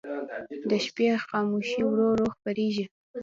د 0.69 0.71
شپې 0.85 1.07
خاموشي 1.27 1.81
ورو 1.87 2.05
ورو 2.11 2.25
خپرېږي. 2.33 2.85